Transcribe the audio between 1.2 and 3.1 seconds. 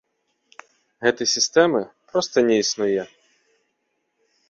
сістэмы проста не існуе.